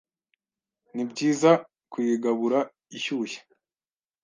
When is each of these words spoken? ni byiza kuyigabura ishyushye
ni 0.93 1.03
byiza 1.11 1.51
kuyigabura 1.91 2.59
ishyushye 2.97 3.39